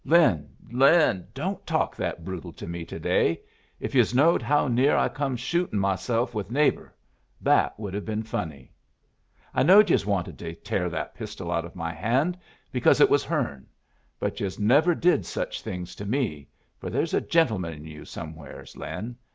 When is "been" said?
8.03-8.23